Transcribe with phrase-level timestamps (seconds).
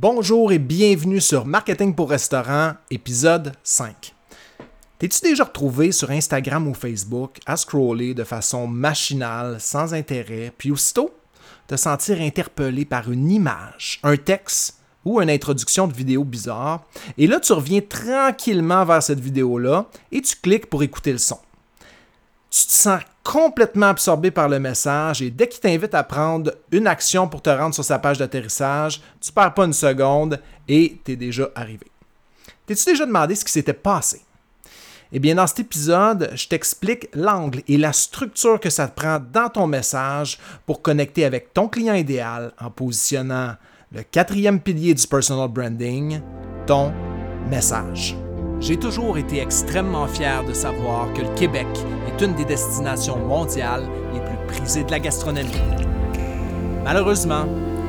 [0.00, 4.14] Bonjour et bienvenue sur Marketing pour Restaurant, épisode 5.
[4.96, 10.70] T'es-tu déjà retrouvé sur Instagram ou Facebook à scroller de façon machinale, sans intérêt, puis
[10.70, 11.10] aussitôt
[11.66, 16.84] te sentir interpellé par une image, un texte ou une introduction de vidéo bizarre,
[17.16, 21.40] et là tu reviens tranquillement vers cette vidéo-là et tu cliques pour écouter le son
[22.50, 26.86] tu te sens complètement absorbé par le message et dès qu'il t'invite à prendre une
[26.86, 31.12] action pour te rendre sur sa page d'atterrissage, tu perds pas une seconde et tu
[31.12, 31.86] es déjà arrivé.
[32.66, 34.22] T'es-tu déjà demandé ce qui s'était passé?
[35.10, 39.18] Eh bien, dans cet épisode, je t'explique l'angle et la structure que ça te prend
[39.18, 43.54] dans ton message pour connecter avec ton client idéal en positionnant
[43.90, 46.20] le quatrième pilier du personal branding,
[46.66, 46.92] ton
[47.48, 48.16] message.
[48.60, 51.68] J'ai toujours été extrêmement fier de savoir que le Québec
[52.20, 55.52] une des destinations mondiales les plus prisées de la gastronomie.
[56.84, 57.44] Malheureusement,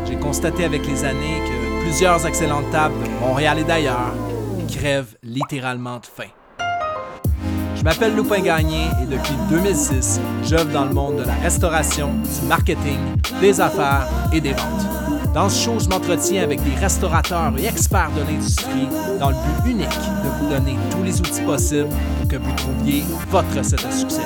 [0.08, 4.14] j'ai constaté avec les années que plusieurs excellentes tables de Montréal et d'ailleurs
[4.68, 6.30] crèvent littéralement de faim.
[7.76, 12.48] Je m'appelle Loupin Gagné et depuis 2006, j'œuvre dans le monde de la restauration, du
[12.48, 13.00] marketing,
[13.40, 15.09] des affaires et des ventes.
[15.34, 18.88] Dans ce show, je m'entretiens avec des restaurateurs et experts de l'industrie
[19.20, 23.04] dans le but unique de vous donner tous les outils possibles pour que vous trouviez
[23.30, 24.24] votre recette à succès.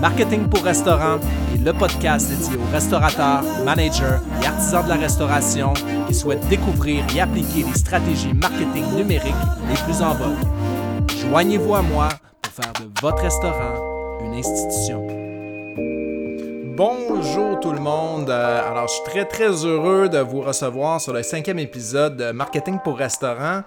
[0.00, 1.18] Marketing pour restaurant
[1.54, 5.72] est le podcast dédié aux restaurateurs, managers et artisans de la restauration
[6.08, 9.34] qui souhaitent découvrir et appliquer les stratégies marketing numériques
[9.68, 11.08] les plus en vogue.
[11.28, 12.08] Joignez-vous à moi
[12.42, 13.74] pour faire de votre restaurant
[14.24, 15.19] une institution.
[16.82, 18.30] Bonjour tout le monde.
[18.30, 22.30] Euh, alors, je suis très très heureux de vous recevoir sur le cinquième épisode de
[22.32, 23.64] Marketing pour restaurant.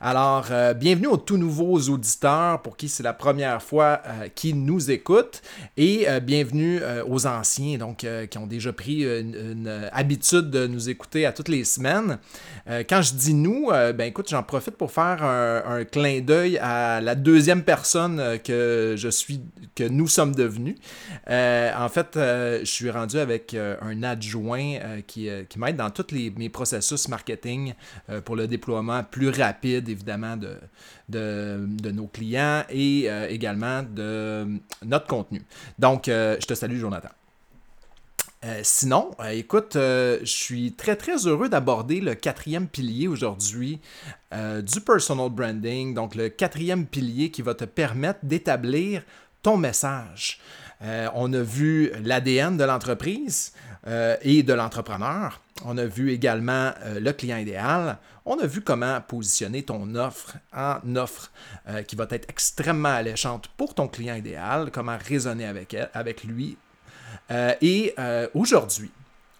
[0.00, 4.54] Alors, euh, bienvenue aux tout nouveaux auditeurs pour qui c'est la première fois euh, qui
[4.54, 5.42] nous écoutent
[5.76, 11.32] et bienvenue aux anciens, donc qui ont déjà pris une, habitude de nous écouter à
[11.32, 12.18] toutes les semaines.
[12.88, 17.00] quand je dis nous, ben écoute, j'en profite pour faire un, un clin d'œil à
[17.00, 19.42] la deuxième personne que je suis,
[19.74, 20.76] que nous sommes devenus.
[21.28, 22.16] en fait
[22.60, 26.30] je suis rendu avec euh, un adjoint euh, qui, euh, qui m'aide dans tous les,
[26.30, 27.74] mes processus marketing
[28.24, 30.56] pour le déploiement plus rapide, évidemment, de,
[31.08, 34.46] de, nos clients et également de
[34.84, 35.42] notre contenu.
[35.78, 37.08] Donc, je te salue, Jonathan.
[38.62, 43.80] sinon, écoute, je suis très très heureux d'aborder le quatrième pilier aujourd'hui
[44.32, 49.02] du personal branding, donc le quatrième pilier qui va te permettre d'établir
[49.42, 50.40] ton message.
[50.82, 53.52] Euh, on a vu l'ADN de l'entreprise
[53.86, 55.40] euh, et de l'entrepreneur.
[55.64, 57.98] On a vu également euh, le client idéal.
[58.26, 61.30] On a vu comment positionner ton offre en offre
[61.86, 66.56] qui va être extrêmement alléchante pour ton client idéal, comment raisonner avec, avec lui.
[67.60, 67.94] et
[68.32, 68.90] aujourd'hui,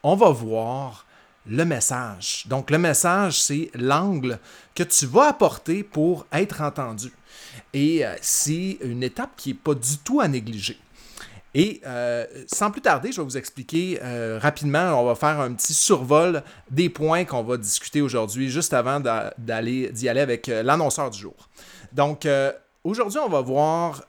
[0.02, 1.06] on va voir
[1.46, 2.44] le message.
[2.46, 4.38] Donc, le message, c'est l'angle
[4.74, 7.10] que tu vas apporter pour être entendu.
[7.72, 10.78] Et c'est une étape qui n'est pas du tout à négliger.
[11.54, 15.52] Et euh, sans plus tarder, je vais vous expliquer euh, rapidement, on va faire un
[15.54, 18.98] petit survol des points qu'on va discuter aujourd'hui, juste avant
[19.38, 21.48] d'aller d'y aller avec euh, l'annonceur du jour.
[21.92, 22.26] Donc,
[22.82, 24.02] aujourd'hui, on va voir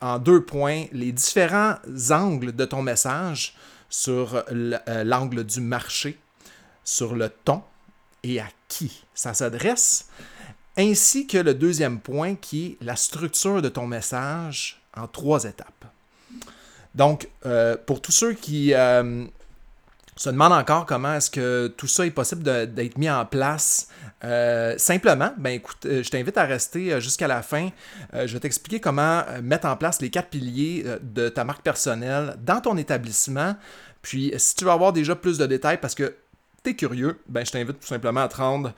[0.00, 1.74] en deux points les différents
[2.10, 3.56] angles de ton message
[3.90, 6.16] sur l'angle du marché,
[6.84, 7.62] sur le ton
[8.22, 10.08] et à qui ça s'adresse,
[10.78, 15.86] ainsi que le deuxième point qui est la structure de ton message en trois étapes.
[16.94, 19.24] Donc, euh, pour tous ceux qui euh,
[20.16, 23.88] se demandent encore comment est-ce que tout ça est possible d'être mis en place,
[24.22, 27.70] euh, simplement, ben écoute, je t'invite à rester jusqu'à la fin.
[28.12, 32.60] je vais t'expliquer comment mettre en place les quatre piliers de ta marque personnelle dans
[32.60, 33.56] ton établissement.
[34.02, 36.14] Puis, si tu veux avoir déjà plus de détails, parce que
[36.64, 38.72] tu es curieux, ben, je t'invite tout simplement à te rendre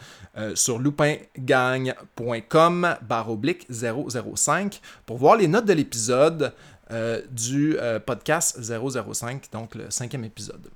[0.54, 6.52] sur loupingagne.com barre oblique 005 pour voir les notes de l'épisode,
[6.92, 10.70] euh, du euh, podcast 005, donc le cinquième épisode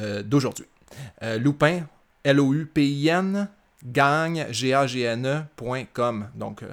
[0.00, 0.66] euh, d'aujourd'hui.
[1.38, 1.86] Loupin,
[2.24, 3.48] L-O-U-P-I-N,
[3.84, 6.64] gagne, G-A-G-N-E.com, donc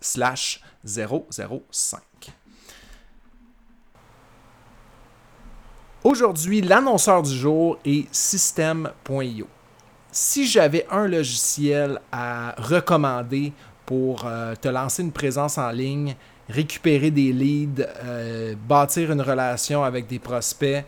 [0.00, 2.00] slash 005.
[6.08, 9.46] Aujourd'hui, l'annonceur du jour est System.io.
[10.10, 13.52] Si j'avais un logiciel à recommander
[13.84, 14.26] pour
[14.60, 16.16] te lancer une présence en ligne
[16.48, 20.84] récupérer des leads, euh, bâtir une relation avec des prospects,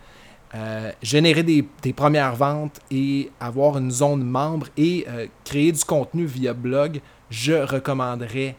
[0.55, 6.25] euh, générer des, premières ventes et avoir une zone membre et euh, créer du contenu
[6.25, 8.57] via blog, je recommanderais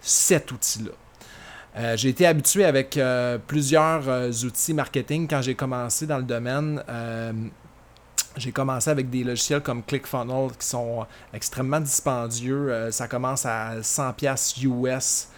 [0.00, 0.92] cet outil-là.
[1.94, 2.98] J'ai été habitué avec
[3.46, 6.82] plusieurs outils marketing quand j'ai commencé dans le domaine.
[8.36, 12.90] J'ai commencé avec des logiciels comme ClickFunnels qui sont extrêmement dispendieux.
[12.90, 15.28] ça commence à 100$ US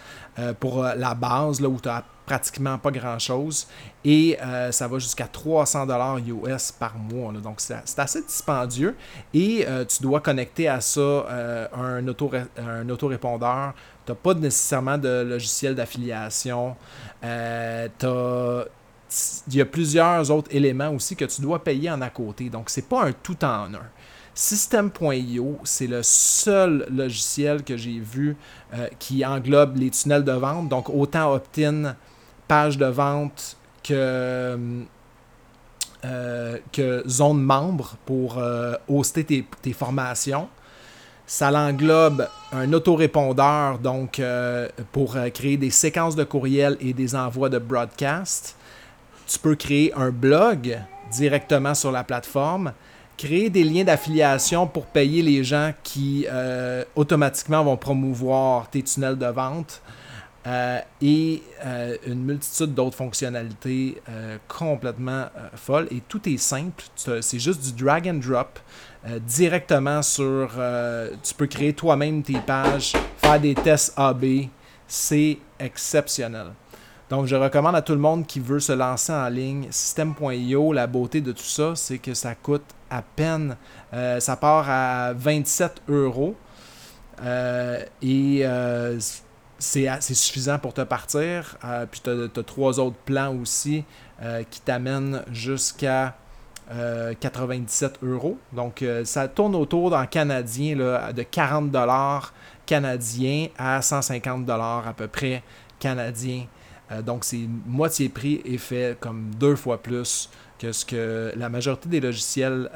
[0.59, 3.67] pour la base, là, où tu as pratiquement pas grand-chose.
[4.05, 7.33] Et euh, ça va jusqu'à 300 dollars US par mois.
[7.33, 8.95] Donc, c'est assez dispendieux.
[9.33, 13.73] Et euh, tu dois connecter à ça euh, un, auto un autorépondeur.
[14.09, 16.75] Tu n'as pas nécessairement de logiciel d'affiliation.
[17.21, 17.29] il
[19.53, 22.49] y a plusieurs autres éléments aussi que tu dois payer en à côté.
[22.49, 23.89] Donc, c'est pas un tout en un.
[24.33, 28.35] System.io, c'est le seul logiciel que j'ai vu
[28.97, 31.95] qui englobe les tunnels de vente, donc autant opt-in
[32.47, 34.57] page de vente que,
[36.05, 36.57] euh,
[37.07, 40.49] zone membre pour euh, hoster tes, formations.
[41.31, 47.49] Ça l'englobe un autorépondeur donc euh, pour créer des séquences de courriels et des envois
[47.49, 48.55] de broadcast.
[49.27, 50.79] Tu peux créer un blog
[51.11, 52.73] directement sur la plateforme,
[53.15, 56.25] créer des liens d'affiliation pour payer les gens qui
[56.95, 59.83] automatiquement vont promouvoir tes tunnels de vente.
[60.47, 65.25] Euh, et euh, une multitude d'autres fonctionnalités euh, complètement
[65.55, 65.87] folles.
[65.91, 66.83] Et tout est simple.
[66.95, 68.59] C'est juste du drag and drop
[69.25, 70.51] directement sur.
[71.23, 74.25] tu peux créer toi-même tes pages, faire des tests AB.
[74.87, 76.47] C'est exceptionnel.
[77.09, 79.67] Donc, je recommande à tout le monde qui veut se lancer en ligne.
[79.71, 83.55] System.io, la beauté de tout ça, c'est que ça coûte à peine.
[83.91, 86.35] ça part à 27 euros.
[88.01, 88.45] et
[89.59, 91.57] c'est suffisant pour te partir.
[91.65, 93.83] Euh, puis tu as, trois autres plans aussi
[94.21, 96.15] euh, qui t'amènent jusqu'à
[97.19, 98.37] 97 euh, euros.
[98.53, 102.33] Donc ça tourne autour d'un canadien de 40 dollars
[102.65, 105.41] canadiens à 150 dollars à peu près
[105.79, 106.45] canadiens.
[107.03, 110.29] donc c'est moitié prix et fait comme deux fois plus
[110.59, 112.69] que ce que la majorité des logiciels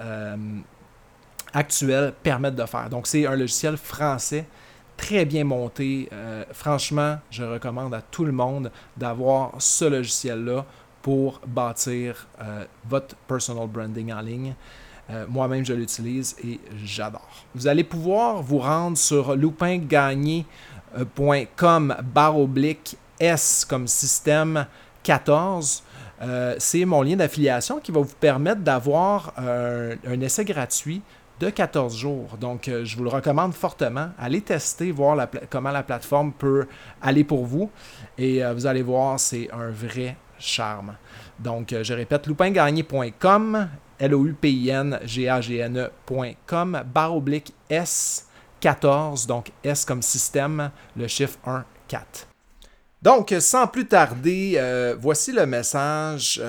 [1.54, 2.90] actuels permettent de faire.
[2.90, 4.46] Donc c'est un logiciel français
[4.98, 6.10] très bien monté.
[6.12, 10.66] Euh, franchement, je recommande à tout le monde d'avoir ce logiciel-là
[11.02, 14.56] pour bâtir euh, votre personal branding en ligne.
[15.10, 17.28] Euh, moi-même, je l'utilise et j'adore.
[17.54, 24.66] Vous allez pouvoir vous rendre sur loupingagné.com barre oblique S comme système
[25.04, 25.84] 14.
[26.58, 31.02] c'est mon lien d'affiliation qui va vous permettre d'avoir un essai gratuit
[31.40, 32.38] de 14 jours.
[32.40, 34.10] Donc, euh, je vous le recommande fortement.
[34.18, 36.66] Allez tester, voir comment la plateforme peut
[37.02, 37.70] aller pour vous.
[38.18, 40.96] Et euh, vous allez voir, c'est un vrai charme.
[41.40, 43.70] Donc, euh, je répète, loupingagné.com,
[44.00, 52.28] L-O-U-P-I-N-G-A-G-N-E.com, barre oblique S14, donc S comme système, le chiffre 1, 4.
[53.02, 56.42] Donc, sans plus tarder, voici le message.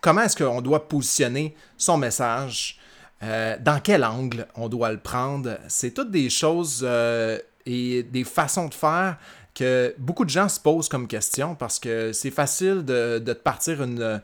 [0.00, 2.80] comment est-ce qu'on doit positionner son message?
[3.24, 5.58] Euh, dans quel angle on doit le prendre?
[5.68, 9.16] C'est toutes des choses euh, et des façons de faire
[9.54, 13.82] que beaucoup de gens se posent comme question parce que c'est facile de, de partir
[13.82, 14.20] une,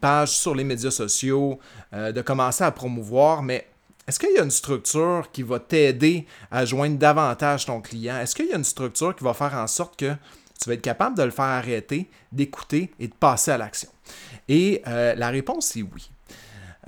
[0.00, 1.60] page sur les médias sociaux,
[1.92, 3.68] euh, de commencer à promouvoir, mais
[4.08, 8.18] est-ce qu'il y a une structure qui va t'aider à joindre davantage ton client?
[8.18, 10.12] Est-ce qu'il y a une structure qui va faire en sorte que
[10.60, 13.90] tu vas être capable de le faire arrêter, d'écouter et de passer à l'action?
[14.48, 16.10] Et la réponse est oui.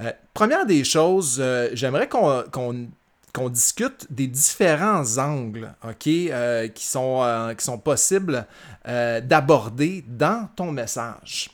[0.01, 5.93] Euh, première des choses, euh, j'aimerais qu'on discute des différents angles euh,
[6.69, 8.47] qui, sont, qui sont possibles
[8.85, 11.51] d'aborder dans ton message.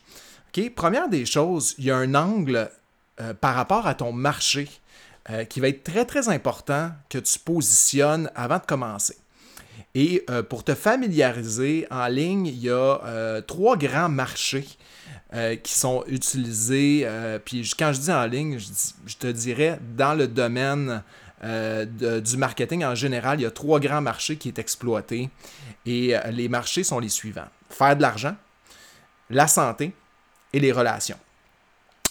[0.74, 2.68] Première des choses, il y a un angle
[3.40, 4.68] par rapport à ton marché
[5.48, 9.16] qui va être très très important que tu positionnes avant de commencer.
[9.94, 14.66] Et pour te familiariser en ligne, il y a trois grands marchés
[15.34, 17.02] euh, qui sont utilisés.
[17.04, 21.02] Euh, puis quand je dis en ligne, je, te dirais dans le domaine
[21.44, 25.28] euh, du marketing en général, il y a trois grands marchés qui sont exploités.
[25.84, 27.48] Et les marchés sont les suivants.
[27.68, 28.34] Faire de l'argent,
[29.28, 29.92] la santé
[30.54, 31.18] et les relations.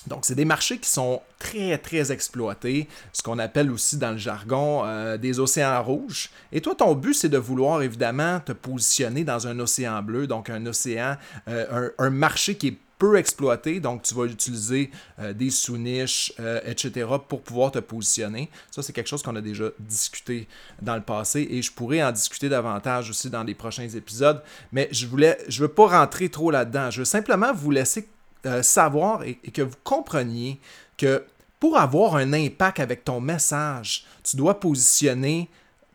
[0.05, 4.17] Donc, c'est des marchés qui sont très, très exploités, ce qu'on appelle aussi dans le
[4.17, 4.85] jargon
[5.17, 6.29] des océans rouges.
[6.51, 10.49] Et toi, ton but, c'est de vouloir évidemment te positionner dans un océan bleu, donc
[10.49, 16.33] un océan, un, marché qui est peu exploité, donc tu vas utiliser euh, des sous-niches,
[16.39, 18.49] euh, etc., pour pouvoir te positionner.
[18.71, 20.47] Ça, c'est quelque chose qu'on a déjà discuté
[20.81, 24.89] dans le passé et je pourrais en discuter davantage aussi dans les prochains épisodes, mais
[24.91, 26.89] je voulais, je veux pas rentrer trop là-dedans.
[26.89, 28.07] Je veux simplement vous laisser
[28.45, 30.59] euh, savoir et, que vous compreniez
[30.97, 31.23] que
[31.59, 35.49] pour avoir un impact avec ton message, tu dois positionner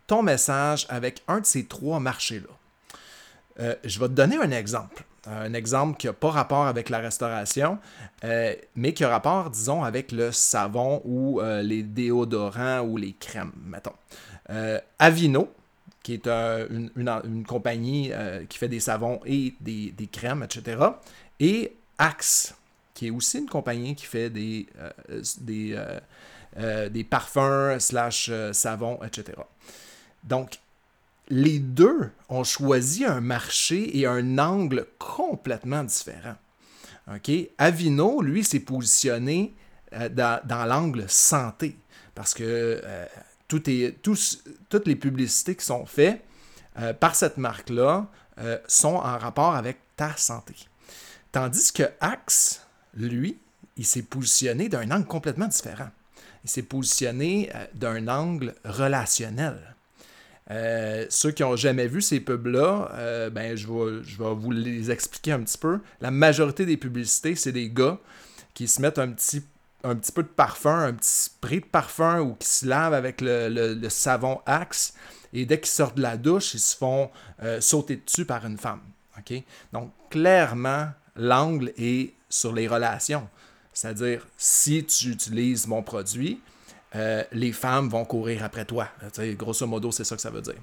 [0.06, 3.76] ton message avec un de ces trois marchés-là.
[3.84, 5.04] je vais te donner un exemple.
[5.26, 7.78] Un exemple qui n'a pas rapport avec la restauration,
[8.22, 13.94] mais qui a rapport, disons, avec le savon ou les déodorants ou les crèmes, mettons.
[14.98, 15.52] Avino,
[16.02, 18.12] qui est une, compagnie
[18.48, 20.82] qui fait des savons et des, crèmes, etc.
[21.38, 22.54] Et Axe,
[22.94, 24.66] qui est aussi une compagnie qui fait des,
[26.58, 29.38] euh, parfums, slash euh, savons, etc.
[30.24, 30.58] Donc,
[31.32, 36.36] les deux ont choisi un marché et un angle complètement différent.
[37.58, 39.54] Avino, lui, s'est positionné
[39.92, 41.76] euh, dans, l'angle santé
[42.14, 46.22] parce que est, toutes les publicités qui sont faites
[47.00, 48.06] par cette marque-là
[48.66, 50.54] sont en rapport avec ta santé.
[51.32, 53.38] Tandis que Axe, lui,
[53.76, 55.90] il s'est positionné d'un angle complètement différent
[56.44, 59.71] il s'est positionné euh, d'un angle relationnel.
[60.50, 64.50] Euh, ceux qui n'ont jamais vu ces pubs-là, euh, ben, je, vais, je vais vous
[64.50, 65.80] les expliquer un petit peu.
[66.00, 67.98] La majorité des publicités, c'est des gars
[68.54, 69.42] qui se mettent un petit,
[69.84, 73.20] un petit peu de parfum, un petit spray de parfum ou qui se lavent avec
[73.20, 74.94] le, savon Axe.
[75.32, 77.10] Et dès qu'ils sortent de la douche, ils se font
[77.60, 78.80] sauter dessus par une femme.
[79.72, 83.28] Donc, clairement, l'angle est sur les relations.
[83.72, 86.40] C'est-à-dire, si tu utilises mon produit,
[86.94, 88.88] euh, les femmes vont courir après toi.
[89.36, 90.54] grosso modo, c'est ça que ça veut dire.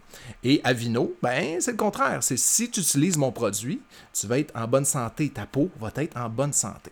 [0.43, 2.21] Et Avino, ben, c'est le contraire.
[2.21, 3.81] C'est si tu utilises mon produit,
[4.13, 5.29] tu vas être en bonne santé.
[5.29, 6.91] Ta peau va être en bonne santé.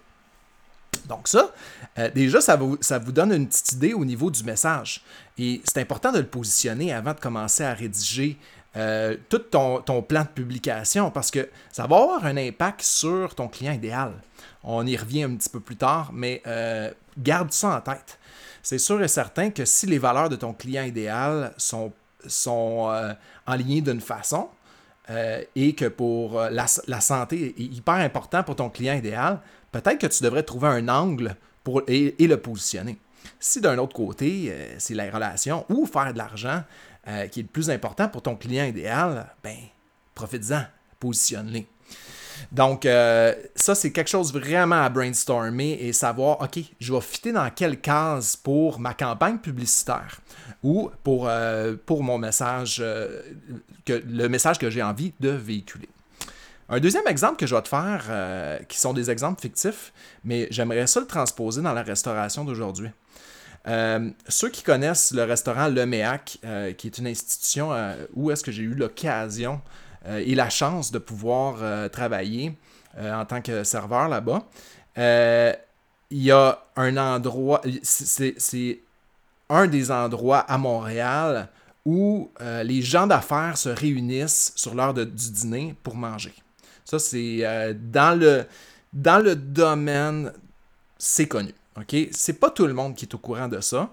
[1.07, 1.51] Donc ça,
[1.97, 2.77] euh, déjà, ça vous,
[3.11, 5.03] donne une petite idée au niveau du message.
[5.37, 8.37] Et c'est important de le positionner avant de commencer à rédiger
[8.75, 13.47] euh, tout ton, plan de publication parce que ça va avoir un impact sur ton
[13.47, 14.13] client idéal.
[14.63, 18.19] On y revient un petit peu plus tard, mais euh, garde ça en tête.
[18.69, 21.93] C'est sûr et certain que si les valeurs de ton client idéal sont,
[22.27, 23.13] sont euh,
[23.45, 24.49] alignées d'une façon,
[25.09, 29.39] euh, et que pour la, santé est hyper important pour ton client idéal,
[29.71, 32.97] peut-être que tu devrais trouver un angle pour, et, le positionner.
[33.39, 36.61] Si d'un autre côté, c'est la relation ou faire de l'argent
[37.31, 39.55] qui est le plus important pour ton client idéal, ben,
[40.13, 40.63] profite-en,
[40.99, 41.69] positionne-les.
[42.51, 47.31] Donc, euh, ça, c'est quelque chose vraiment à brainstormer et savoir, OK, je vais fitter
[47.31, 50.19] dans quelle case pour ma campagne publicitaire
[50.63, 53.21] ou pour, euh, pour mon message, euh,
[53.85, 55.89] que, le message que j'ai envie de véhiculer.
[56.69, 59.93] Un deuxième exemple que je vais te faire, qui sont des exemples fictifs,
[60.25, 62.89] mais j'aimerais ça le transposer dans la restauration d'aujourd'hui.
[64.27, 66.39] ceux qui connaissent le restaurant Le Méac,
[66.77, 67.71] qui est une institution
[68.13, 69.61] où est-ce que j'ai eu l'occasion
[70.07, 72.53] et la chance de pouvoir euh, travailler
[72.97, 74.43] euh, en tant que serveur là-bas,
[76.09, 78.79] il y a un endroit, c'est
[79.49, 81.49] un des endroits à Montréal
[81.85, 82.31] où
[82.63, 86.33] les gens d'affaires se réunissent sur l'heure du dîner pour manger.
[86.83, 88.45] Ça, c'est dans, le,
[88.91, 90.31] dans le domaine,
[90.97, 91.53] c'est connu.
[91.77, 91.95] OK?
[92.11, 93.89] C'est pas tout le monde qui est au courant de ça.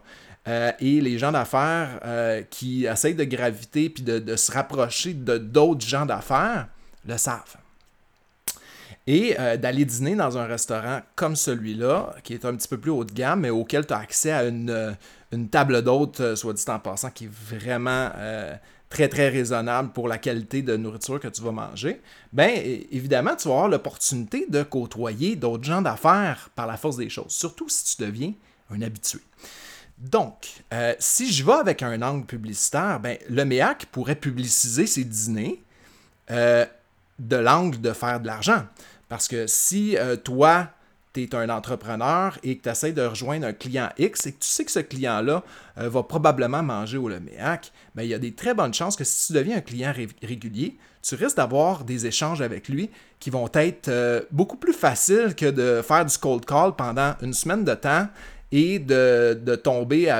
[0.46, 5.38] Euh, et les gens d'affaires euh, qui essayent de graviter puis de, se rapprocher de
[5.38, 6.68] d'autres gens d'affaires
[7.06, 7.56] le savent.
[9.06, 12.90] Et euh, d'aller dîner dans un restaurant comme celui-là, qui est un petit peu plus
[12.90, 14.96] haut de gamme, mais auquel tu as accès à une,
[15.32, 18.10] une table d'hôte, soit dit en passant, qui est vraiment
[18.88, 22.00] très très raisonnable pour la qualité de nourriture que tu vas manger,
[22.32, 27.10] bien évidemment, tu vas avoir l'opportunité de côtoyer d'autres gens d'affaires par la force des
[27.10, 28.32] choses, surtout si tu deviens
[28.70, 29.20] un habitué.
[29.98, 35.04] Donc, euh, si je vais avec un angle publicitaire, ben, le MEAC pourrait publiciser ses
[35.04, 35.62] dîners
[36.30, 36.66] euh,
[37.18, 38.64] de l'angle de faire de l'argent.
[39.08, 40.68] Parce que si euh, toi,
[41.12, 44.40] tu es un entrepreneur et que tu essaies de rejoindre un client X et que
[44.40, 45.44] tu sais que ce client-là
[45.76, 49.28] va probablement manger au LEMEAC, ben, il y a des très bonnes chances que si
[49.28, 54.26] tu deviens un client régulier, tu risques d'avoir des échanges avec lui qui vont être
[54.32, 58.08] beaucoup plus faciles que de faire du cold call pendant une semaine de temps
[58.52, 60.12] et de, tomber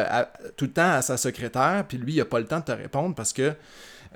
[0.56, 2.72] tout le temps à sa secrétaire, puis lui, il n'a pas le temps de te
[2.72, 3.54] répondre parce que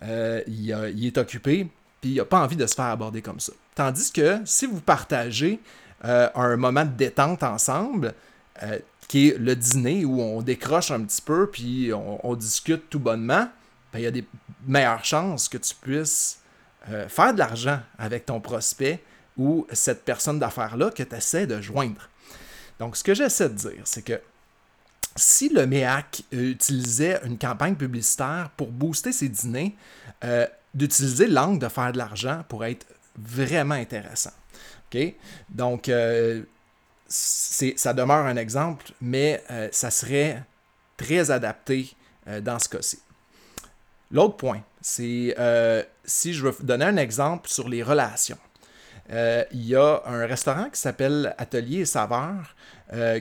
[0.03, 1.69] euh, il, est occupé,
[2.00, 3.53] puis il n'a pas envie de se faire aborder comme ça.
[3.75, 5.61] Tandis que si vous partagez
[6.05, 8.15] euh, un moment de détente ensemble,
[8.62, 12.99] euh, qui est le dîner où on décroche un petit peu, puis on, discute tout
[12.99, 13.49] bonnement,
[13.93, 14.25] ben, il y a des
[14.67, 16.41] meilleures chances que tu puisses
[17.09, 19.03] faire de l'argent avec ton prospect
[19.37, 22.09] ou cette personne d'affaires-là que tu essaies de joindre.
[22.78, 24.20] Donc, ce que j'essaie de dire, c'est que
[25.16, 29.75] si le MEAC utilisait une campagne publicitaire pour booster ses dîners,
[30.25, 34.32] euh, d'utiliser l'angle de faire de l'argent pourrait être vraiment intéressant.
[35.49, 36.42] Donc, euh,
[37.08, 40.42] ça demeure un exemple, mais euh, ça serait
[40.97, 41.94] très adapté
[42.42, 43.00] dans ce cas-ci.
[44.11, 45.35] L'autre point, c'est
[46.04, 48.38] si je veux donner un exemple sur les relations.
[49.11, 52.55] Il y a un restaurant qui s'appelle Atelier et Saveur,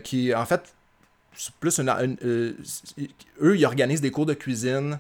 [0.04, 0.74] qui en fait
[1.60, 5.00] plus une, eux, ils organisent des cours de cuisine,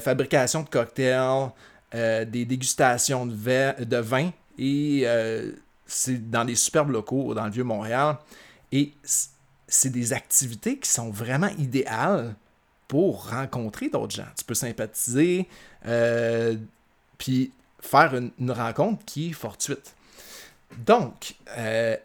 [0.00, 1.50] fabrication de cocktails,
[1.92, 5.06] des dégustations de, de vin et
[5.86, 8.18] c'est dans des superbes locaux dans le vieux Montréal.
[8.72, 8.92] Et
[9.66, 12.34] c'est des activités qui sont vraiment idéales
[12.88, 14.26] pour rencontrer d'autres gens.
[14.36, 15.48] Tu peux sympathiser,
[15.86, 16.56] euh,
[17.18, 19.94] puis faire une, rencontre qui est fortuite.
[20.78, 21.96] Donc, euh,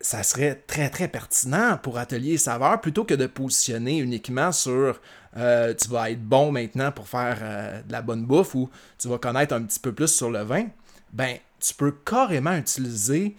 [0.00, 5.00] ça serait très, très pertinent pour Atelier Saveur, plutôt que de positionner uniquement sur
[5.36, 9.18] euh, tu vas être bon maintenant pour faire de la bonne bouffe ou tu vas
[9.18, 10.66] connaître un petit peu plus sur le vin.
[11.12, 13.34] Ben, tu peux carrément utiliser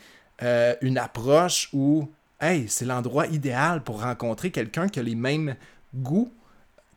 [0.82, 2.10] une approche où
[2.42, 5.56] hey, c'est l'endroit idéal pour rencontrer quelqu'un qui a les mêmes
[5.94, 6.32] goûts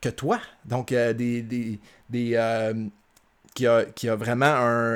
[0.01, 0.41] que toi.
[0.65, 1.79] Donc, euh, des, des,
[2.35, 2.75] euh,
[3.95, 4.55] qui, a, vraiment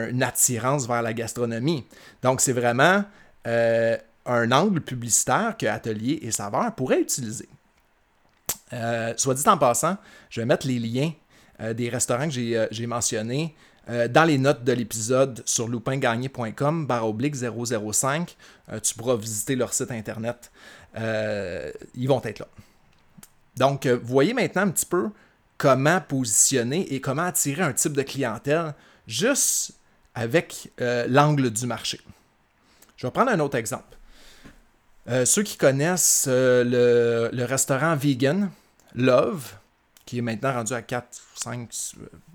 [0.09, 1.85] une attirance vers la gastronomie.
[2.23, 3.05] Donc, c'est vraiment
[3.47, 7.49] euh, un angle publicitaire que Atelier et Saveur pourraient utiliser.
[9.17, 9.97] soit dit en passant,
[10.31, 11.13] je vais mettre les liens
[11.75, 13.55] des restaurants que j'ai mentionnés
[13.89, 18.37] dans les notes de l'épisode sur loupingagné.com barre oblique 005.
[18.83, 20.51] tu pourras visiter leur site internet.
[20.97, 22.47] ils vont être là.
[23.57, 25.11] Donc, euh, voyez maintenant un petit peu
[25.63, 28.75] comment positionner et comment attirer un type de clientèle
[29.07, 29.75] juste
[30.13, 32.01] avec euh, l'angle du marché.
[32.97, 33.97] Je vais prendre un autre exemple.
[35.09, 38.51] Euh, ceux qui connaissent le, restaurant vegan
[38.97, 39.53] Love,
[40.05, 41.69] qui est maintenant rendu à 4 ou 5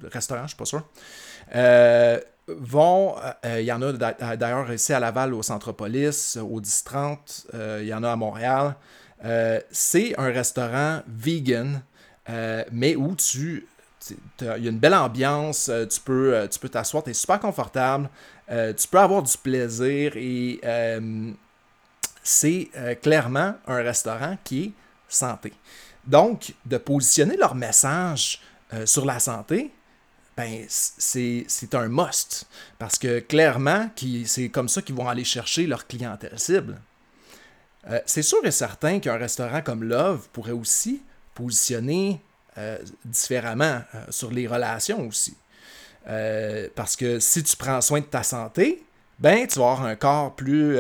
[0.04, 0.88] restaurants, je ne suis pas sûr,
[2.48, 7.48] vont, il y en a d'ailleurs ici à Laval, au Centropolis, au 1030,
[7.82, 8.78] il y en a à Montréal.
[9.26, 11.82] Euh, c'est un restaurant vegan,
[12.30, 13.68] euh, mais où tu.
[14.42, 17.40] Il y a une belle ambiance, euh, tu peux tu peux t'asseoir, tu es super
[17.40, 18.10] confortable,
[18.48, 20.62] tu peux avoir du plaisir et
[22.24, 22.70] c'est
[23.02, 24.72] clairement un restaurant qui est
[25.10, 25.52] santé.
[26.06, 28.42] Donc, de positionner leur message
[28.86, 29.72] sur la santé,
[30.38, 32.46] ben, c'est un must.
[32.78, 33.90] Parce que clairement,
[34.26, 36.80] c'est comme ça qu'ils vont aller chercher leur clientèle cible.
[37.90, 41.02] Euh, c'est sûr et certain qu'un restaurant comme Love pourrait aussi
[41.38, 42.20] positionner
[42.58, 45.36] euh, différemment euh, sur les relations aussi.
[46.76, 48.84] parce que si tu prends soin de ta santé,
[49.20, 50.80] ben tu vas avoir un corps plus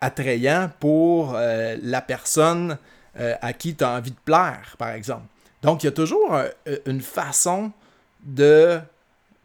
[0.00, 2.76] attrayant pour la personne
[3.14, 5.26] à qui tu as envie de plaire, par exemple.
[5.62, 6.36] Donc, il y a toujours
[6.84, 7.70] une façon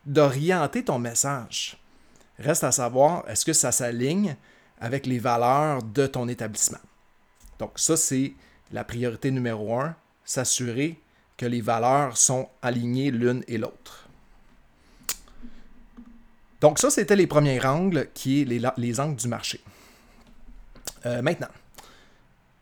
[0.05, 1.77] d'orienter ton message.
[2.39, 4.35] Reste à savoir, est-ce que ça s'aligne
[4.79, 6.79] avec les valeurs de ton établissement?
[7.59, 8.33] Donc ça, c'est
[8.71, 9.95] la priorité numéro un,
[10.29, 10.99] s'assurer
[11.37, 14.07] que les valeurs sont alignées l'une et l'autre.
[16.61, 18.45] Donc ça, c'était les premiers angles qui est
[18.77, 19.61] les, angles du marché.
[21.05, 21.47] Euh, maintenant,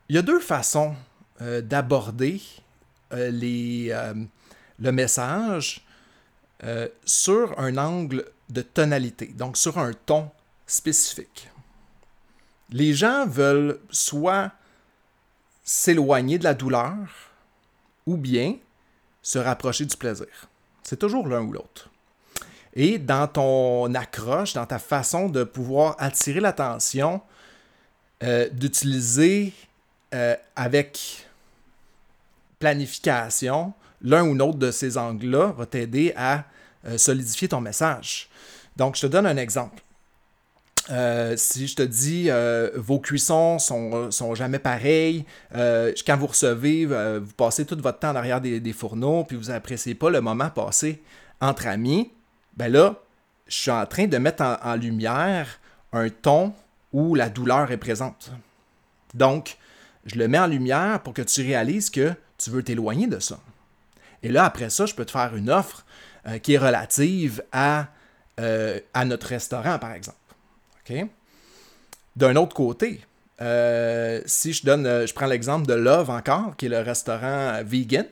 [0.08, 0.96] il y a deux façons
[1.42, 2.42] euh, d'aborder
[3.14, 4.26] euh,
[4.80, 5.84] le message
[7.06, 10.32] sur un angle de tonalité, donc sur un ton
[10.66, 11.50] spécifique
[12.70, 14.52] les gens veulent soit
[15.64, 17.27] s'éloigner de la douleur
[18.08, 18.56] ou bien
[19.22, 20.28] se rapprocher du plaisir.
[20.82, 21.90] C'est toujours l'un ou l'autre.
[22.74, 27.22] Et dans ton accroche, dans ta façon de pouvoir attirer l'attention,
[28.24, 29.54] euh, d'utiliser
[30.14, 31.28] euh, avec
[32.60, 36.46] planification l'un ou l'autre de ces angles-là va t'aider à
[36.86, 38.30] euh, solidifier ton message.
[38.76, 39.84] Donc, je te donne un exemple.
[40.90, 46.28] Euh, si je te dis euh, vos cuissons sont, sont jamais pareilles, euh, quand vous
[46.28, 50.22] recevez, vous passez tout votre temps en arrière des, fourneaux, puis vous n'appréciez pas le
[50.22, 51.02] moment passé
[51.42, 52.12] entre amis,
[52.56, 52.96] ben là,
[53.48, 55.60] je suis en train de mettre en, lumière
[55.94, 56.54] un ton
[56.94, 58.32] où la douleur est présente.
[59.14, 59.58] Donc,
[60.06, 63.40] je le mets en lumière pour que tu réalises que tu veux t'éloigner de ça.
[64.24, 65.86] Et là, après ça, je peux te faire une offre
[66.42, 67.88] qui est relative à,
[68.38, 70.18] à notre restaurant, par exemple.
[72.16, 73.02] D'un autre côté,
[73.42, 77.62] euh, si je donne, euh, je prends l'exemple de Love encore, qui est le restaurant
[77.64, 78.08] vegan,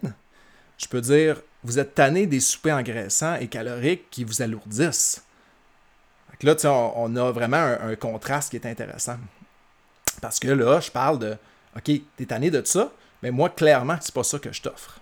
[0.77, 5.23] je peux dire, vous êtes tanné des soupers engraissants et caloriques qui vous alourdissent.
[6.43, 6.55] là,
[6.95, 9.17] on, a vraiment un, contraste qui est intéressant.
[10.21, 11.37] Parce que là, je parle de,
[11.75, 12.91] OK, t'es tanné de ça,
[13.23, 14.99] mais moi, clairement, c'est pas ça que je t'offre.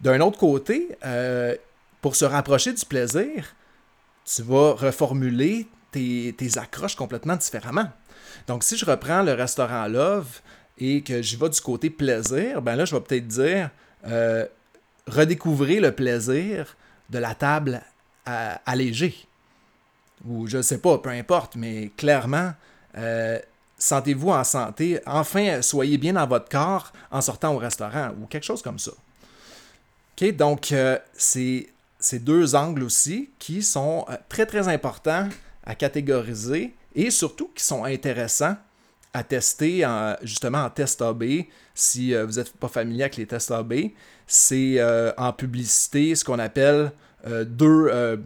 [0.00, 1.54] D'un autre côté, euh,
[2.00, 3.54] pour se rapprocher du plaisir,
[4.24, 7.90] tu vas reformuler tes, accroches complètement différemment.
[8.46, 10.40] Donc, si je reprends le restaurant Love
[10.78, 13.70] et que j'y vais du côté plaisir, ben là, je vais peut-être dire
[14.06, 14.46] euh,
[15.06, 16.76] redécouvrir le plaisir
[17.10, 17.82] de la table
[18.66, 19.26] allégée.
[20.26, 22.52] ou je ne sais pas, peu importe, mais clairement,
[22.96, 23.38] euh,
[23.78, 28.44] sentez-vous en santé, enfin, soyez bien dans votre corps en sortant au restaurant ou quelque
[28.44, 28.90] chose comme ça.
[30.20, 31.68] OK, donc euh, c'est
[32.00, 35.28] ces deux angles aussi qui sont euh, très très importants
[35.68, 38.56] à catégoriser et surtout qui sont intéressants
[39.14, 39.86] à tester
[40.22, 41.24] justement en test AB.
[41.74, 43.74] Si vous n'êtes pas familier avec les tests AB,
[44.26, 44.82] c'est
[45.16, 46.92] en publicité ce qu'on appelle
[47.26, 48.18] deux,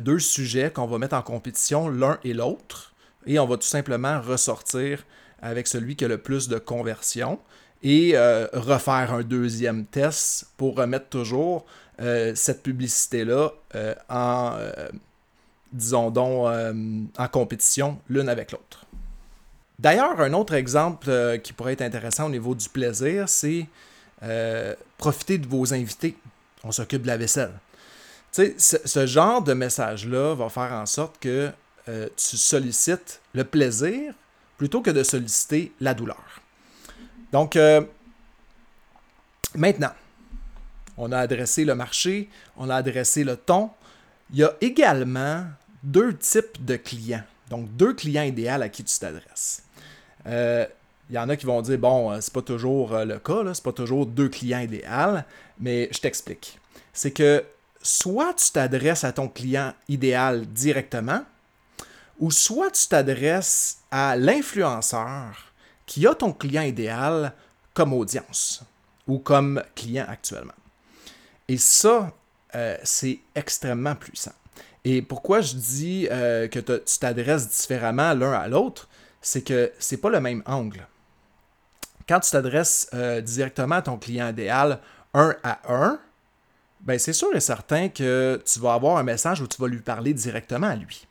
[0.00, 2.92] deux sujets qu'on va mettre en compétition l'un et l'autre
[3.26, 5.04] et on va tout simplement ressortir
[5.40, 7.38] avec celui qui a le plus de conversion
[7.82, 11.66] et euh, refaire un deuxième test pour remettre toujours
[12.00, 14.56] euh, cette publicité-là euh, en,
[15.72, 16.46] disons donc,
[17.18, 18.84] en compétition l'une avec l'autre.
[19.78, 21.10] D'ailleurs, un autre exemple
[21.42, 23.66] qui pourrait être intéressant au niveau du plaisir, c'est
[24.98, 26.16] profiter de vos invités.
[26.64, 27.52] On s'occupe de la vaisselle.
[28.32, 31.50] Tu sais, ce genre de message-là va faire en sorte que
[31.88, 34.14] euh, tu sollicites le plaisir
[34.56, 36.40] plutôt que de solliciter la douleur.
[37.32, 37.82] Donc, euh,
[39.54, 39.92] maintenant,
[40.96, 43.70] on a adressé le marché, on a adressé le ton.
[44.32, 45.44] Il y a également
[45.82, 47.24] deux types de clients.
[47.50, 49.62] Donc, deux clients idéaux à qui tu t'adresses.
[50.26, 50.66] Euh,
[51.10, 53.72] il y en a qui vont dire, bon, c'est pas toujours le cas, c'est pas
[53.72, 55.18] toujours deux clients idéaux,
[55.58, 56.58] mais je t'explique.
[56.92, 57.44] C'est que
[57.82, 61.22] soit tu t'adresses à ton client idéal directement,
[62.18, 65.52] ou soit tu t'adresses à l'influenceur
[65.86, 67.34] qui a ton client idéal
[67.74, 68.62] comme audience
[69.06, 70.52] ou comme client actuellement.
[71.48, 72.12] Et ça,
[72.54, 74.32] euh, c'est extrêmement puissant.
[74.84, 78.88] Et pourquoi je dis euh, que tu t'adresses différemment l'un à l'autre,
[79.20, 80.86] c'est que c'est pas le même angle.
[82.08, 84.80] Quand tu t'adresses euh, directement à ton client idéal
[85.14, 86.00] un à un,
[86.80, 89.80] ben c'est sûr et certain que tu vas avoir un message où tu vas lui
[89.80, 91.06] parler directement à lui.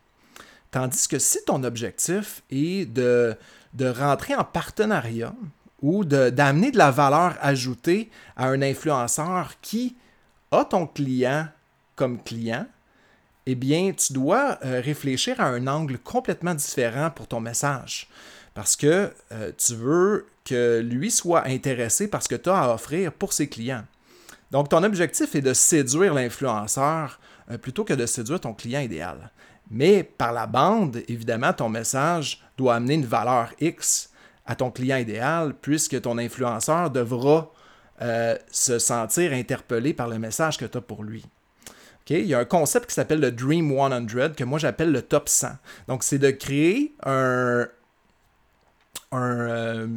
[0.70, 3.38] Tandis que si ton objectif est de,
[3.74, 5.34] de rentrer en partenariat
[5.82, 9.96] ou d'amener de, la valeur ajoutée à un influenceur qui
[10.52, 11.48] a ton client
[11.96, 12.66] comme client,
[13.46, 18.08] eh bien, tu dois euh, réfléchir à un angle complètement différent pour ton message.
[18.54, 22.74] Parce que euh, tu veux que lui soit intéressé par ce que tu as à
[22.74, 23.86] offrir pour ses clients.
[24.52, 29.32] Donc, ton objectif est de séduire l'influenceur euh, plutôt que de séduire ton client idéal.
[29.70, 34.10] Mais par la bande, évidemment, ton message doit amener une valeur X
[34.46, 37.52] à ton client idéal, puisque ton influenceur devra
[38.02, 41.26] euh, se sentir interpellé par le message que tu as pour lui.
[42.10, 45.30] Il y a un concept qui s'appelle le Dream 100, que moi j'appelle le top
[45.30, 45.50] 100.
[45.88, 47.68] Donc, c'est de créer un,
[49.14, 49.88] euh,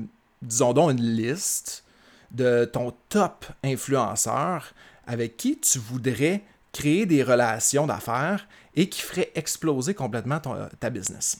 [0.41, 1.85] disons donc, une liste
[2.31, 4.73] de ton top influenceur
[5.07, 10.41] avec qui tu voudrais créer des relations d'affaires et qui ferait exploser complètement
[10.81, 11.39] ta business.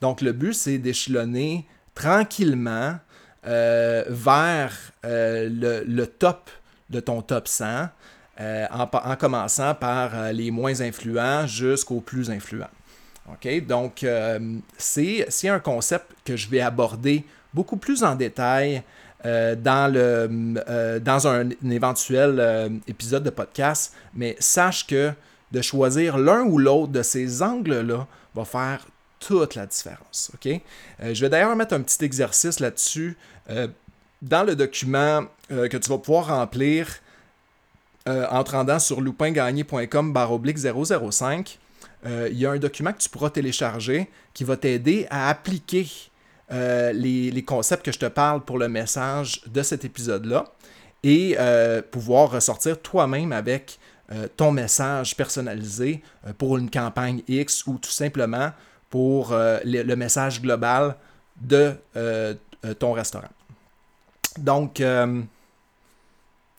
[0.00, 2.98] Donc, le but, c'est d'échelonner tranquillement
[3.44, 4.72] euh, vers
[5.04, 6.48] euh, le, top
[6.90, 7.88] de ton top 100,
[8.40, 12.70] euh, en, commençant par les moins influents jusqu'aux plus influents.
[13.66, 14.06] Donc,
[14.78, 18.84] c'est un concept que je vais aborder beaucoup plus en détail
[19.24, 20.30] dans, le,
[21.06, 25.12] un, éventuel épisode de podcast, mais sache que
[25.50, 28.86] de choisir l'un ou l'autre de ces angles-là va faire
[29.18, 30.30] toute la différence.
[30.34, 30.60] OK?
[31.00, 33.16] Je vais d'ailleurs mettre un petit exercice là-dessus
[34.20, 36.88] dans le document euh, que tu vas pouvoir remplir
[38.04, 41.58] en te rendant sur loupingagné.com 005.
[42.04, 45.86] Il y a un document que tu pourras télécharger qui va t'aider à appliquer
[46.50, 50.46] les, concepts que je te parle pour le message de cet épisode-là
[51.04, 51.36] et
[51.92, 53.78] pouvoir ressortir toi-même avec
[54.12, 58.50] euh, ton message personnalisé euh, pour une campagne X ou tout simplement
[58.90, 60.96] pour euh, le, message global
[61.40, 61.74] de
[62.78, 63.28] ton restaurant.
[64.38, 64.82] Donc,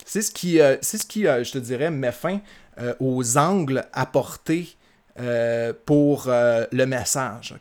[0.04, 2.40] c'est ce qui, c'est ce qui je te dirais, met fin
[3.00, 4.76] aux angles apportés
[5.86, 7.54] pour le message.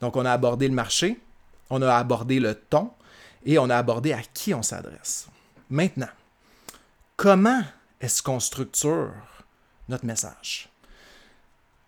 [0.00, 1.20] Donc, on a abordé le marché,
[1.70, 2.90] on a abordé le ton
[3.44, 5.26] et on a abordé à qui on s'adresse.
[5.70, 6.10] Maintenant,
[7.16, 7.62] comment
[8.00, 9.12] est-ce qu'on structure
[9.88, 10.68] notre message?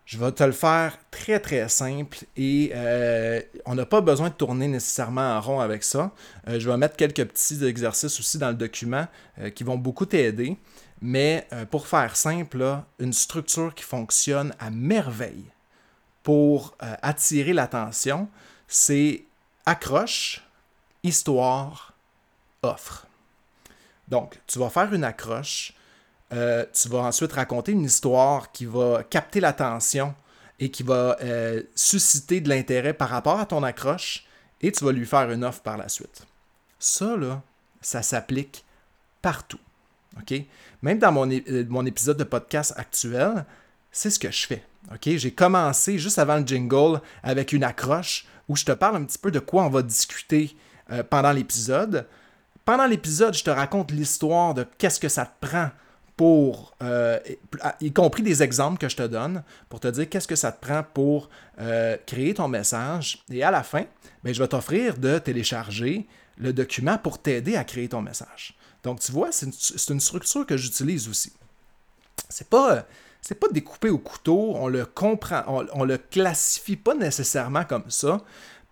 [0.09, 4.33] Je vais te le faire très très simple et euh, on n'a pas besoin de
[4.33, 6.11] tourner nécessairement en rond avec ça.
[6.47, 9.05] Euh, je vais mettre quelques petits exercices aussi dans le document
[9.37, 10.57] euh, qui vont beaucoup t'aider.
[10.99, 15.45] Mais pour faire simple, une structure qui fonctionne à merveille
[16.23, 18.27] pour attirer l'attention,
[18.67, 19.23] c'est
[19.65, 20.43] accroche,
[21.03, 21.93] histoire,
[22.63, 23.07] offre.
[24.09, 25.73] Donc, tu vas faire une accroche.
[26.31, 30.13] Euh, tu vas ensuite raconter une histoire qui va capter l'attention
[30.59, 34.25] et qui va euh, susciter de l'intérêt par rapport à ton accroche
[34.61, 36.27] et tu vas lui faire une offre par la suite.
[36.77, 37.41] Ça, là,
[37.81, 38.63] ça s'applique
[39.21, 39.59] partout.
[40.81, 43.45] Même dans mon, euh, mon épisode de podcast actuel,
[43.91, 44.63] c'est ce que je fais.
[45.05, 49.17] J'ai commencé juste avant le jingle avec une accroche où je te parle un petit
[49.17, 50.55] peu de quoi on va discuter
[51.09, 52.07] pendant l'épisode.
[52.65, 55.69] Pendant l'épisode, je te raconte l'histoire de qu'est-ce que ça te prend
[56.21, 57.19] euh,
[57.81, 60.65] y compris des exemples que je te donne, pour te dire qu'est-ce que ça te
[60.65, 61.29] prend pour
[61.59, 63.23] euh, créer ton message.
[63.31, 63.85] Et à la fin,
[64.23, 68.55] ben, je vais t'offrir de télécharger le document pour t'aider à créer ton message.
[68.83, 69.45] Donc, tu vois, c'est
[69.89, 71.33] une, structure que j'utilise aussi.
[72.29, 72.85] C'est pas,
[73.21, 78.21] c'est pas découpé au couteau, on le comprend, on le classifie pas nécessairement comme ça.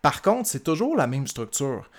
[0.02, 1.90] Par contre, c'est toujours la même structure.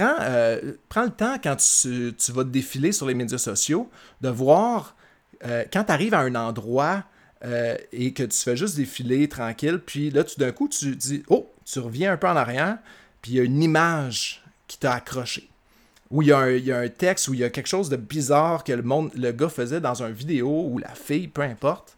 [0.00, 4.96] Euh, prends, le temps quand tu, vas te défiler sur les médias sociaux de voir
[5.44, 7.04] euh, quand tu arrives à un endroit
[7.44, 11.22] euh, et que tu fais juste défiler tranquille, puis là, tout d'un coup, tu dis
[11.28, 12.78] Oh, tu reviens un peu en arrière,
[13.20, 15.48] puis il y a une image qui t'a accroché.
[16.10, 18.72] Ou il y, a un, texte, ou il y a quelque chose de bizarre que
[18.72, 21.96] le, monde, le gars faisait dans une vidéo, ou la fille, peu importe.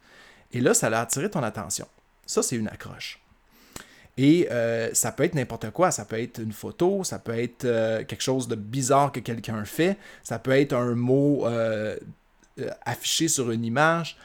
[0.52, 1.88] Et là, ça a attiré ton attention.
[2.24, 3.24] Ça, c'est une accroche.
[4.16, 5.90] Et euh, ça peut être n'importe quoi.
[5.90, 9.64] Ça peut être une photo, ça peut être euh, quelque chose de bizarre que quelqu'un
[9.64, 11.96] fait, ça peut être un mot euh,
[12.85, 14.16] affiché sur une image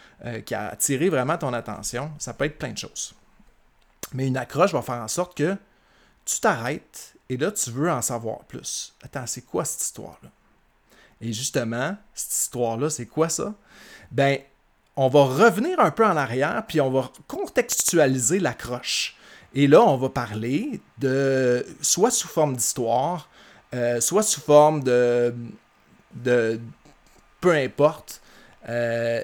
[0.46, 2.12] qui a attiré vraiment ton attention.
[2.20, 3.16] Ça peut être plein de choses.
[4.14, 5.56] Mais une accroche va faire en sorte que
[6.26, 8.96] tu t'arrêtes et là, tu veux en savoir plus.
[9.02, 10.30] Attends, c'est quoi cette histoire-là?
[11.22, 13.54] Et justement, cette histoire-là, c'est quoi ça?
[14.12, 14.40] Ben,
[14.96, 19.16] on va revenir un peu en arrière, puis on va contextualiser l'accroche.
[19.54, 23.30] Et là, on va parler de soit sous forme d'histoire,
[23.74, 25.34] euh, soit sous forme de,
[26.14, 26.60] de
[27.42, 28.22] peu importe.
[28.68, 29.24] Euh,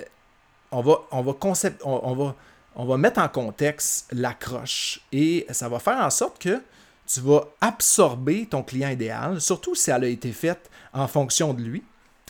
[0.71, 2.35] on va, on va, concept, on, va,
[2.75, 6.61] on va mettre en contexte l'accroche et ça va faire en sorte que
[7.07, 11.61] tu vas absorber ton client idéal, surtout si elle a été faite en fonction de
[11.61, 11.83] lui,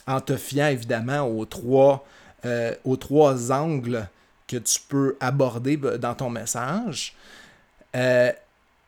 [0.06, 2.06] en te fiant évidemment aux trois,
[2.46, 4.08] euh, aux trois angles
[4.48, 7.16] que tu peux aborder dans ton message.
[7.96, 8.32] Euh,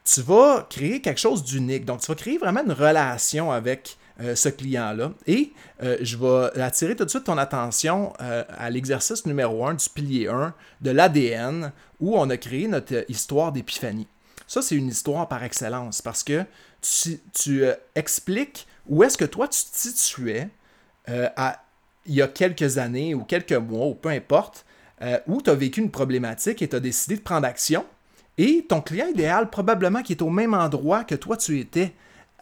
[0.04, 1.86] tu vas créer quelque chose d'unique.
[1.86, 5.12] Donc, tu vas créer vraiment une relation avec euh, ce client-là.
[5.26, 5.52] Et
[5.84, 10.28] euh, je vais attirer tout de suite ton attention à l'exercice numéro 1 du pilier
[10.28, 14.08] 1 de l'ADN, où on a créé notre histoire d'épiphanie.
[14.48, 16.46] Ça, c'est une histoire par excellence parce que
[17.34, 17.66] tu,
[17.96, 20.48] expliques où est-ce que toi tu te situais
[21.10, 24.66] il y a quelques années ou quelques mois, ou peu importe,
[25.28, 27.86] où tu as vécu une problématique et tu as décidé de prendre action
[28.38, 31.94] et ton client idéal, probablement qui est au même endroit que toi tu étais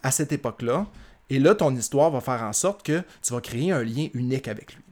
[0.03, 0.87] à cette époque-là.
[1.29, 4.47] Et là, ton histoire va faire en sorte que tu vas créer un lien unique
[4.47, 4.83] avec lui.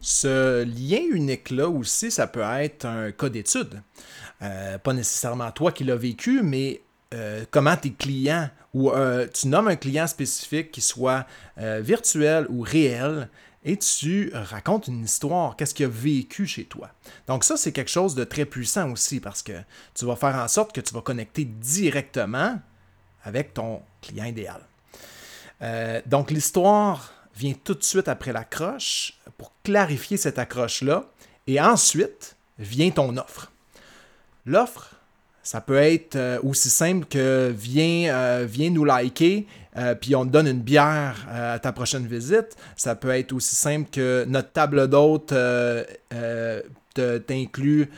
[0.00, 3.82] Ce lien unique-là aussi, ça peut être un cas d'étude.
[4.42, 6.82] Euh, pas nécessairement toi qui l'as vécu, mais
[7.14, 12.60] euh, comment tes clients, ou euh, tu nommes un client spécifique qui soit virtuel ou
[12.60, 13.30] réel,
[13.68, 16.88] et tu racontes une histoire, qu'est-ce qu'il a vécu chez toi?
[17.26, 19.52] Donc ça, c'est quelque chose de très puissant aussi parce que
[19.92, 22.60] tu vas faire en sorte que tu vas connecter directement
[23.24, 24.60] avec ton client idéal.
[25.62, 31.04] Euh, donc l'histoire vient tout de suite après l'accroche pour clarifier cette accroche-là
[31.48, 33.50] et ensuite vient ton offre.
[34.44, 34.94] L'offre,
[35.42, 40.24] ça peut être euh, aussi simple que viens, euh, viens nous liker, euh, puis on
[40.24, 42.56] te donne une bière à ta prochaine visite.
[42.76, 45.34] Ça peut être aussi simple que notre table d'hôte
[47.26, 47.90] t'inclut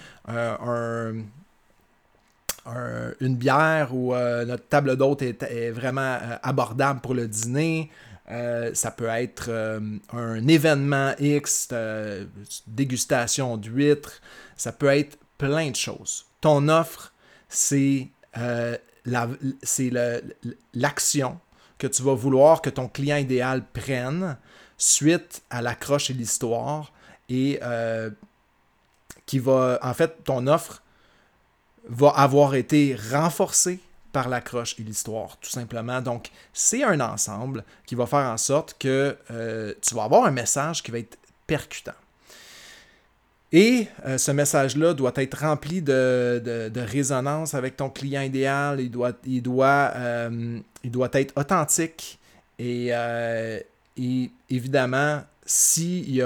[3.21, 7.91] une bière ou notre table d'hôte est, vraiment abordable pour le dîner.
[8.29, 9.51] ça peut être
[10.13, 11.69] un événement X,
[12.67, 14.21] dégustation d'huîtres.
[14.57, 16.27] Ça peut être plein de choses.
[16.41, 17.13] Ton offre
[17.49, 18.77] c'est euh,
[20.75, 21.39] l'action
[21.79, 24.37] que tu vas vouloir que ton client idéal prenne
[24.77, 26.93] suite à l'accroche et l'histoire
[27.29, 28.11] et euh,
[29.27, 30.83] qui va, en fait, ton offre
[31.89, 33.81] va avoir été renforcée
[34.13, 36.01] par l'accroche et l'histoire, tout simplement.
[36.01, 40.31] Donc, c'est un ensemble qui va faire en sorte que euh, tu vas avoir un
[40.31, 41.93] message qui va être percutant.
[43.53, 48.81] Et euh, ce message-là doit être rempli de, résonance avec ton client idéal.
[48.81, 52.19] Il doit, il doit, euh, il doit être authentique.
[52.59, 53.59] Et, euh,
[54.51, 56.21] évidemment, si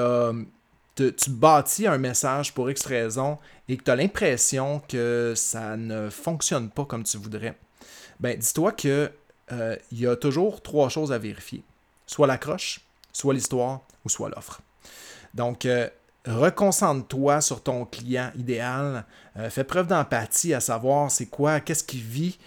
[0.96, 6.10] tu bâtis un message pour X raison et que tu as l'impression que ça ne
[6.10, 7.56] fonctionne pas comme tu voudrais,
[8.20, 9.10] ben dis-toi qu'il
[9.50, 11.62] il y a toujours trois choses à vérifier.
[12.06, 12.80] Soit l'accroche,
[13.12, 14.60] soit l'histoire ou soit l'offre.
[15.34, 15.66] Donc,
[16.26, 19.04] reconcentre-toi sur ton client idéal,
[19.50, 22.38] fais preuve d'empathie à savoir c'est quoi, qu'est-ce qu'il vit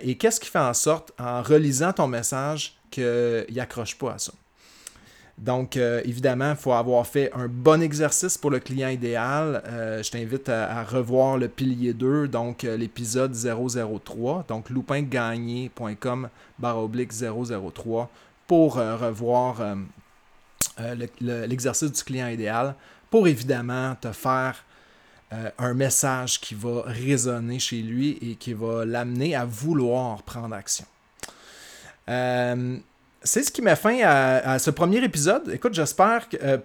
[0.00, 4.32] et qu'est-ce qui fait en sorte, en relisant ton message, qu'il n'accroche pas à ça.
[5.38, 9.62] Donc, euh, évidemment, il faut avoir fait un bon exercice pour le client idéal.
[9.66, 17.12] Euh, je t'invite à, revoir le pilier 2, donc euh, l'épisode 003, donc loupingagné.com baroblique
[17.12, 18.10] 003
[18.48, 19.76] pour revoir
[21.20, 22.74] l'exercice du client idéal
[23.10, 24.64] pour évidemment te faire
[25.58, 30.86] un message qui va résonner chez lui et qui va l'amener à vouloir prendre action
[33.22, 35.50] c'est ce qui met fin à, ce premier épisode.
[35.52, 36.36] Écoute, j'espère que.
[36.42, 36.58] Euh,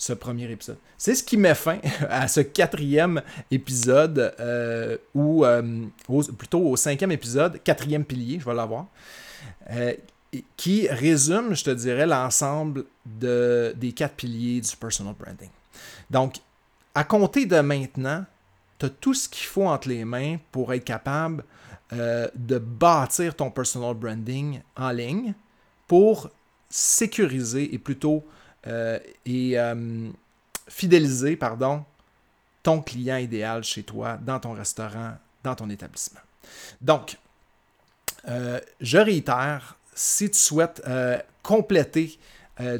[0.00, 0.78] ce premier épisode.
[0.96, 5.62] C'est ce qui met fin à ce quatrième épisode, euh, ou euh,
[6.38, 8.86] plutôt au cinquième épisode, quatrième pilier, je vais l'avoir,
[10.56, 15.48] qui résume, je te dirais, l'ensemble de, des quatre piliers du personal branding.
[16.10, 16.36] Donc,
[16.94, 18.24] à compter de maintenant,
[18.78, 21.44] tu as tout ce qu'il faut entre les mains pour être capable
[21.90, 25.32] de bâtir ton personal branding en ligne
[25.86, 26.30] pour
[26.68, 28.24] sécuriser et plutôt
[28.66, 30.10] euh, et euh,
[30.68, 31.84] fidéliser pardon,
[32.62, 36.20] ton client idéal chez toi, dans ton restaurant, dans ton établissement.
[36.80, 37.16] Donc,
[38.26, 40.82] euh, je réitère, si tu souhaites
[41.42, 42.18] compléter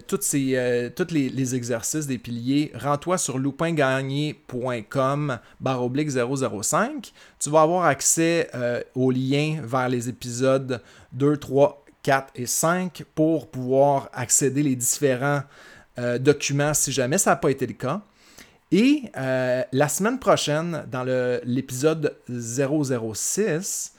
[0.07, 7.13] toutes ces, tous les, exercices des piliers, rends-toi sur loupingagné.com barre 005.
[7.39, 8.51] Tu vas avoir accès
[8.95, 10.81] aux liens vers les épisodes
[11.13, 15.43] 2, 3 4 et 5 pour pouvoir accéder les différents
[15.99, 18.03] euh, documents si jamais ça n'a pas été le cas.
[18.71, 21.05] Et euh, la semaine prochaine, dans
[21.45, 23.95] l'épisode 006,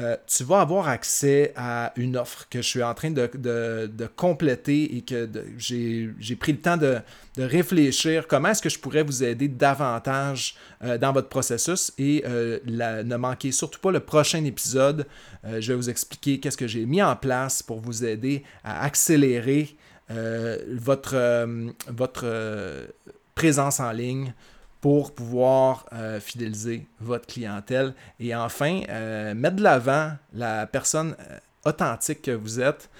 [0.00, 4.96] euh, tu vas avoir accès à une offre que je suis en train de, compléter
[4.96, 6.98] et que j'ai pris le temps de,
[7.38, 12.58] réfléchir comment est-ce que je pourrais vous aider davantage euh, dans votre processus et euh,
[12.66, 15.06] ne manquez surtout pas le prochain épisode.
[15.44, 19.76] je vais vous expliquer qu'est-ce que j'ai mis en place pour vous aider à accélérer
[20.08, 21.46] votre,
[21.88, 22.92] votre
[23.34, 24.34] présence en ligne
[24.82, 31.38] pour pouvoir euh, fidéliser votre clientèle et enfin euh, mettre de l'avant la personne euh,
[31.64, 32.90] authentique que vous êtes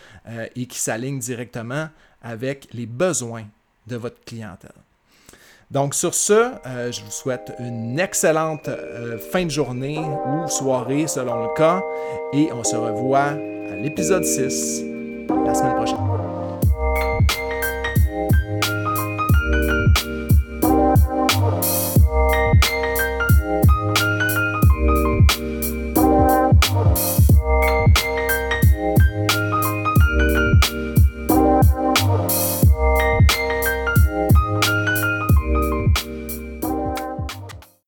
[0.54, 1.88] et qui s'aligne directement
[2.22, 3.44] avec les besoins
[3.88, 4.70] de votre clientèle.
[5.68, 8.70] Donc sur ce, je vous souhaite une excellente
[9.32, 11.82] fin de journée ou soirée selon le cas
[12.32, 14.84] et on se revoit à l'épisode 6
[15.44, 16.11] la semaine prochaine.